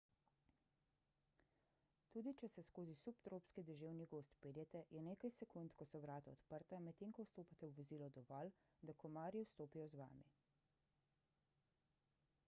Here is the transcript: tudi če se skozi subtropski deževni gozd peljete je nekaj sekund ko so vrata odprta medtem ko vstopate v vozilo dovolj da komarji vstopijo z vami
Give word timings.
tudi 2.15 2.31
če 2.39 2.47
se 2.53 2.63
skozi 2.69 2.95
subtropski 3.01 3.63
deževni 3.67 4.07
gozd 4.13 4.33
peljete 4.47 4.81
je 4.97 5.03
nekaj 5.09 5.33
sekund 5.41 5.75
ko 5.83 5.87
so 5.91 6.01
vrata 6.07 6.33
odprta 6.39 6.79
medtem 6.87 7.13
ko 7.19 7.27
vstopate 7.29 7.69
v 7.71 7.77
vozilo 7.83 8.09
dovolj 8.19 8.51
da 8.91 8.97
komarji 9.05 9.47
vstopijo 9.51 9.89
z 9.95 10.01
vami 10.03 10.29